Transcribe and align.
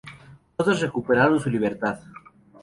Todos 0.57 0.79
recuperaron 0.81 1.39
su 1.39 1.47
libertad. 1.51 1.99